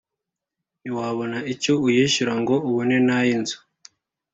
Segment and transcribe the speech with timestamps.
[0.79, 3.57] “Ntiwabona icyo uyishyura ngo ubone n’ayi nzu